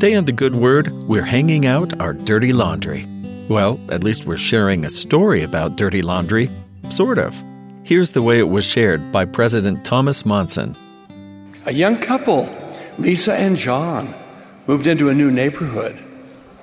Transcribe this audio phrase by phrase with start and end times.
[0.00, 3.06] Today on The Good Word, we're hanging out our dirty laundry.
[3.50, 6.50] Well, at least we're sharing a story about dirty laundry.
[6.88, 7.44] Sort of.
[7.82, 10.74] Here's the way it was shared by President Thomas Monson.
[11.66, 12.48] A young couple,
[12.96, 14.14] Lisa and John,
[14.66, 15.96] moved into a new neighborhood.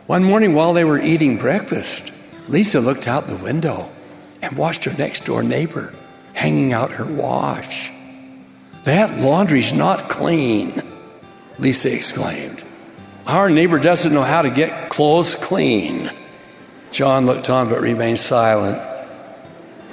[0.07, 2.11] One morning while they were eating breakfast,
[2.47, 3.91] Lisa looked out the window
[4.41, 5.93] and watched her next door neighbor
[6.33, 7.91] hanging out her wash.
[8.85, 10.81] That laundry's not clean,
[11.59, 12.63] Lisa exclaimed.
[13.27, 16.09] Our neighbor doesn't know how to get clothes clean.
[16.91, 18.81] John looked on but remained silent.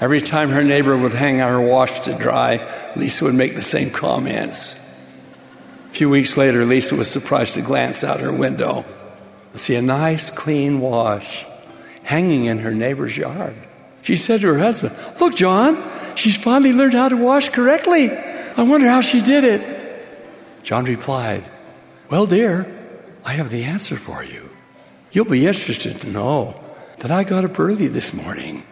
[0.01, 3.63] Every time her neighbor would hang out her wash to dry, Lisa would make the
[3.63, 4.77] same comments.
[5.91, 8.85] A few weeks later, Lisa was surprised to glance out her window
[9.51, 11.45] and see a nice, clean wash
[12.05, 13.57] hanging in her neighbor's yard.
[14.03, 15.83] She said to her husband, Look, John,
[16.15, 18.13] she's finally learned how to wash correctly.
[18.13, 20.05] I wonder how she did it.
[20.63, 21.43] John replied,
[22.11, 22.84] Well, dear,
[23.25, 24.51] I have the answer for you.
[25.11, 26.61] You'll be interested to know
[26.99, 28.65] that I got up early this morning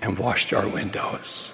[0.00, 1.52] and washed our windows.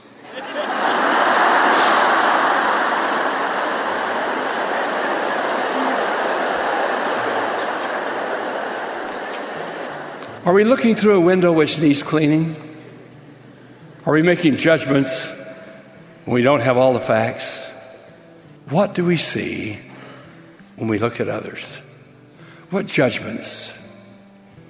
[10.44, 12.56] Are we looking through a window which needs cleaning?
[14.04, 15.30] Are we making judgments
[16.24, 17.66] when we don't have all the facts?
[18.68, 19.78] What do we see
[20.76, 21.80] when we look at others?
[22.72, 23.78] What judgments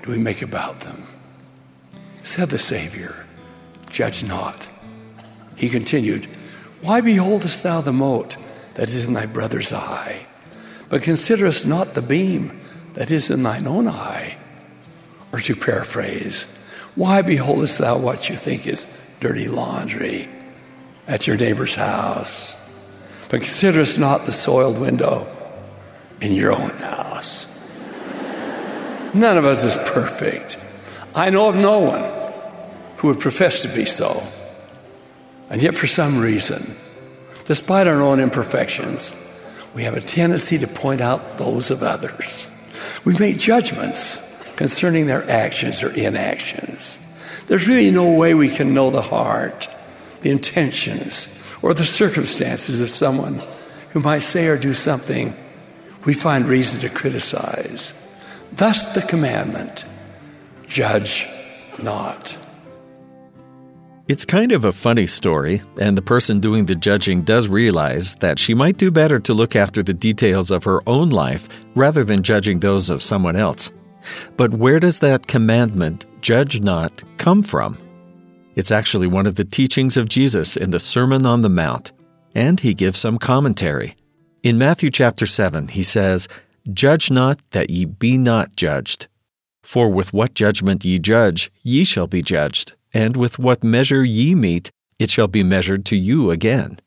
[0.03, 1.07] do we make about them?
[2.25, 3.27] Said the Savior,
[3.91, 4.69] Judge not.
[5.55, 6.25] He continued,
[6.81, 8.39] Why beholdest thou the mote
[8.75, 10.27] that is in thy brother's eye,
[10.89, 12.61] but considerest not the beam
[12.95, 14.37] that is in thine own eye?
[15.33, 16.51] Or to paraphrase,
[16.97, 20.29] why beholdest thou what you think is dirty laundry
[21.07, 22.61] at your neighbor's house,
[23.29, 25.29] but considerest not the soiled window
[26.21, 27.52] in your own house?
[29.15, 30.63] None of us is perfect.
[31.15, 32.23] I know of no one
[32.97, 34.23] who would profess to be so.
[35.51, 36.75] And yet, for some reason,
[37.45, 39.19] despite our own imperfections,
[39.75, 42.49] we have a tendency to point out those of others.
[43.05, 44.21] We make judgments
[44.57, 46.99] concerning their actions or inactions.
[47.49, 49.69] There's really no way we can know the heart,
[50.21, 53.43] the intentions, or the circumstances of someone
[53.91, 55.37] who might say or do something
[56.05, 57.95] we find reason to criticize.
[58.53, 59.85] Thus, the commandment
[60.67, 61.29] judge
[61.83, 62.39] not.
[64.09, 68.39] It's kind of a funny story, and the person doing the judging does realize that
[68.39, 72.23] she might do better to look after the details of her own life rather than
[72.23, 73.71] judging those of someone else.
[74.37, 77.79] But where does that commandment, judge not, come from?
[78.55, 81.93] It's actually one of the teachings of Jesus in the Sermon on the Mount,
[82.35, 83.97] and he gives some commentary.
[84.43, 86.29] In Matthew chapter 7, he says,
[86.71, 89.09] Judge not that ye be not judged.
[89.63, 94.35] For with what judgment ye judge, ye shall be judged, and with what measure ye
[94.35, 96.79] mete, it shall be measured to you again.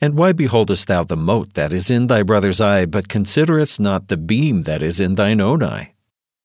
[0.00, 4.08] And why beholdest thou the mote that is in thy brother's eye, but considerest not
[4.08, 5.92] the beam that is in thine own eye?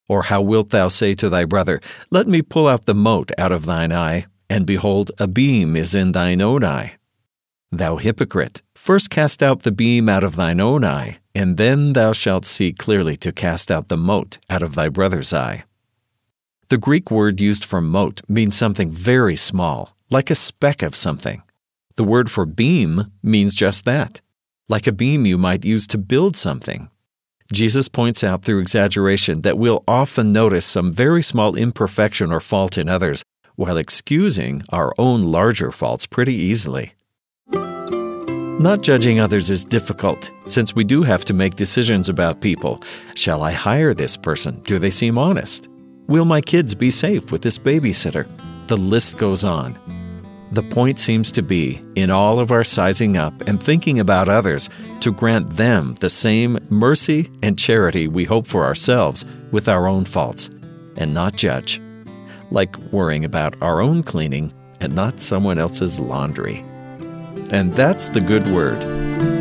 [0.10, 1.80] Or how wilt thou say to thy brother,
[2.10, 5.96] Let me pull out the mote out of thine eye, and behold, a beam is
[5.96, 6.98] in thine own eye?
[7.72, 12.12] Thou hypocrite, first cast out the beam out of thine own eye, and then thou
[12.12, 15.64] shalt see clearly to cast out the mote out of thy brother's eye.
[16.70, 21.44] The Greek word used for mote means something very small, like a speck of something.
[21.96, 24.22] The word for beam means just that,
[24.70, 26.90] like a beam you might use to build something.
[27.52, 32.78] Jesus points out through exaggeration that we'll often notice some very small imperfection or fault
[32.78, 33.24] in others,
[33.56, 36.94] while excusing our own larger faults pretty easily.
[38.62, 42.80] Not judging others is difficult, since we do have to make decisions about people.
[43.16, 44.60] Shall I hire this person?
[44.60, 45.68] Do they seem honest?
[46.06, 48.30] Will my kids be safe with this babysitter?
[48.68, 49.80] The list goes on.
[50.52, 54.70] The point seems to be, in all of our sizing up and thinking about others,
[55.00, 60.06] to grant them the same mercy and charity we hope for ourselves with our own
[60.06, 60.52] faults,
[60.98, 61.82] and not judge,
[62.52, 66.64] like worrying about our own cleaning and not someone else's laundry.
[67.52, 69.41] And that's the good word.